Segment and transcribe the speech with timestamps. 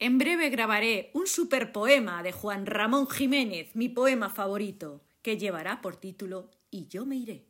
[0.00, 5.96] En breve grabaré un superpoema de Juan Ramón Jiménez, mi poema favorito, que llevará por
[5.96, 7.48] título Y yo me iré.